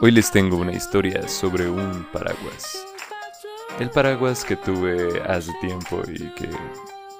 [0.00, 2.84] Hoy les tengo una historia sobre un paraguas.
[3.80, 6.48] El paraguas que tuve hace tiempo y que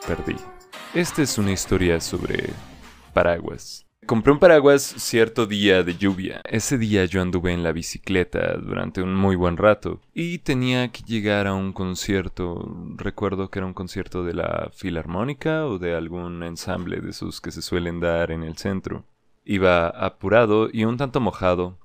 [0.06, 0.36] perdí.
[0.94, 2.50] Esta es una historia sobre
[3.12, 3.86] paraguas.
[4.06, 6.40] Compré un paraguas cierto día de lluvia.
[6.44, 11.02] Ese día yo anduve en la bicicleta durante un muy buen rato y tenía que
[11.02, 12.72] llegar a un concierto.
[12.94, 17.50] Recuerdo que era un concierto de la Filarmónica o de algún ensamble de esos que
[17.50, 19.04] se suelen dar en el centro.
[19.46, 21.78] Iba apurado y un tanto mojado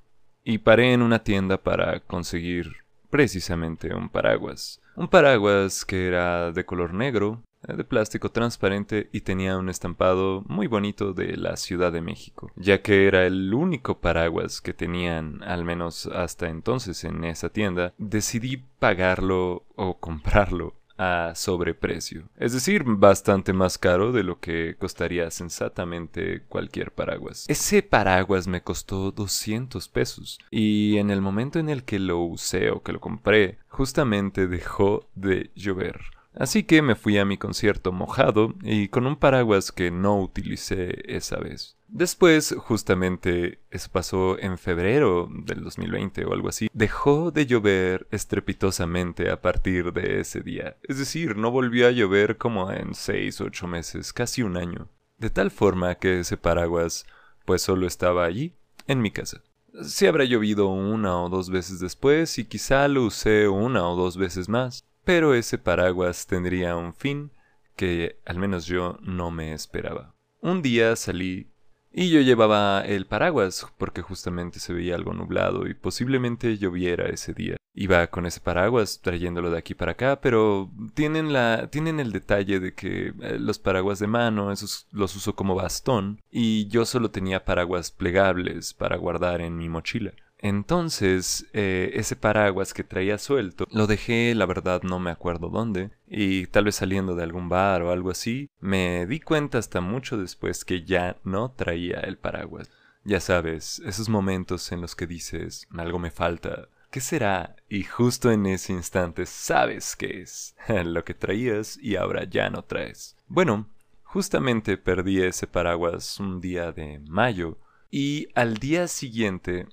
[0.44, 2.74] y paré en una tienda para conseguir
[3.10, 4.82] precisamente un paraguas.
[4.96, 10.66] Un paraguas que era de color negro, de plástico transparente y tenía un estampado muy
[10.66, 15.64] bonito de la Ciudad de México, ya que era el único paraguas que tenían, al
[15.64, 23.54] menos hasta entonces en esa tienda, decidí pagarlo o comprarlo a sobreprecio, es decir, bastante
[23.54, 27.46] más caro de lo que costaría sensatamente cualquier paraguas.
[27.48, 32.70] Ese paraguas me costó 200 pesos y en el momento en el que lo usé
[32.70, 36.02] o que lo compré, justamente dejó de llover.
[36.36, 41.02] Así que me fui a mi concierto mojado y con un paraguas que no utilicé
[41.12, 41.78] esa vez.
[41.94, 49.30] Después, justamente, eso pasó en febrero del 2020 o algo así, dejó de llover estrepitosamente
[49.30, 50.78] a partir de ese día.
[50.84, 54.88] Es decir, no volvió a llover como en 6 o 8 meses, casi un año.
[55.18, 57.06] De tal forma que ese paraguas
[57.46, 58.56] pues solo estaba allí,
[58.88, 59.42] en mi casa.
[59.84, 64.16] Sí habrá llovido una o dos veces después y quizá lo usé una o dos
[64.16, 64.86] veces más.
[65.04, 67.32] Pero ese paraguas tendría un fin
[67.76, 70.16] que al menos yo no me esperaba.
[70.40, 71.52] Un día salí
[71.94, 77.34] y yo llevaba el paraguas porque justamente se veía algo nublado y posiblemente lloviera ese
[77.34, 77.58] día.
[77.74, 82.60] Iba con ese paraguas trayéndolo de aquí para acá, pero tienen la tienen el detalle
[82.60, 87.12] de que eh, los paraguas de mano esos los uso como bastón y yo solo
[87.12, 90.12] tenía paraguas plegables para guardar en mi mochila.
[90.42, 95.92] Entonces, eh, ese paraguas que traía suelto, lo dejé, la verdad no me acuerdo dónde,
[96.08, 100.18] y tal vez saliendo de algún bar o algo así, me di cuenta hasta mucho
[100.18, 102.72] después que ya no traía el paraguas.
[103.04, 107.56] Ya sabes, esos momentos en los que dices, algo me falta, ¿qué será?
[107.70, 110.56] Y justo en ese instante sabes qué es,
[110.86, 113.16] lo que traías y ahora ya no traes.
[113.28, 113.68] Bueno,
[114.04, 117.60] justamente perdí ese paraguas un día de mayo,
[117.92, 119.68] y al día siguiente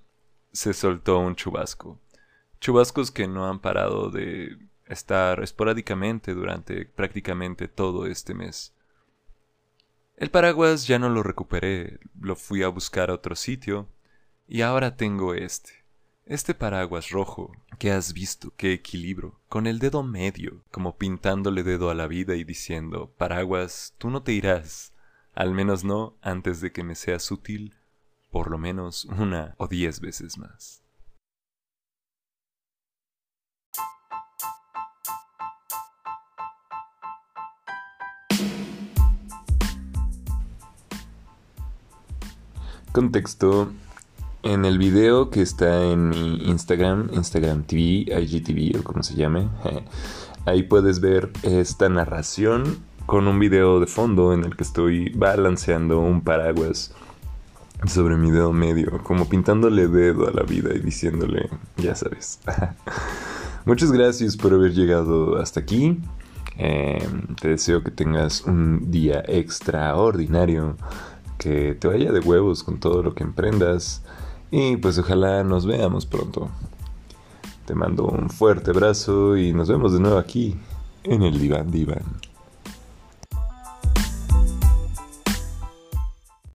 [0.53, 2.01] se soltó un chubasco.
[2.61, 8.75] Chubascos que no han parado de estar esporádicamente durante prácticamente todo este mes.
[10.17, 13.89] El paraguas ya no lo recuperé, lo fui a buscar a otro sitio
[14.49, 15.85] y ahora tengo este.
[16.27, 21.89] Este paraguas rojo que has visto, qué equilibrio, con el dedo medio, como pintándole dedo
[21.89, 24.93] a la vida y diciendo, paraguas, tú no te irás,
[25.35, 27.75] al menos no antes de que me seas útil
[28.31, 30.83] por lo menos una o diez veces más.
[42.93, 43.71] Contexto.
[44.43, 49.49] En el video que está en mi Instagram, Instagram TV, IGTV o como se llame,
[50.47, 56.01] ahí puedes ver esta narración con un video de fondo en el que estoy balanceando
[56.01, 56.95] un paraguas
[57.87, 62.41] sobre mi dedo medio, como pintándole dedo a la vida y diciéndole, ya sabes.
[63.65, 66.01] Muchas gracias por haber llegado hasta aquí.
[66.57, 70.77] Em, te deseo que tengas un día extraordinario,
[71.39, 74.03] que te vaya de huevos con todo lo que emprendas
[74.51, 76.49] y pues ojalá nos veamos pronto.
[77.65, 80.57] Te mando un fuerte abrazo y nos vemos de nuevo aquí
[81.05, 82.03] en el Diván Diván.